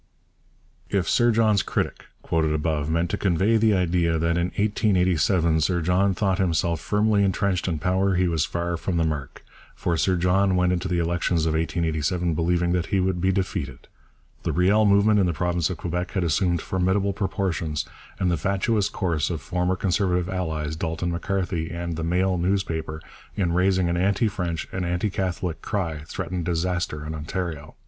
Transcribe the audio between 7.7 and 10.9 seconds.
power, he was far from the mark. For Sir John went into